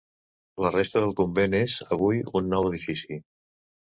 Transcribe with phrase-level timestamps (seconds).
[0.65, 3.19] La resta del convent és, avui, un nou edifici.